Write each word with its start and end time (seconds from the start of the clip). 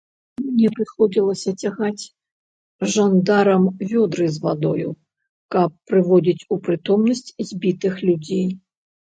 Мне 0.43 0.69
прыходзілася 0.77 1.51
цягаць 1.65 2.03
жандарам 2.95 3.63
вёдры 3.91 4.25
з 4.39 4.41
вадою, 4.47 4.89
каб 5.57 5.69
прыводзіць 5.93 6.47
у 6.57 6.61
прытомнасць 6.69 7.33
збітых 7.53 7.93
людзей. 8.11 8.47